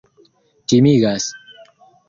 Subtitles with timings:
[0.67, 1.25] timigas